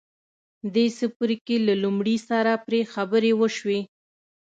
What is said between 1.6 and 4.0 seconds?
له لومړي سره پرې خبرې وشوې.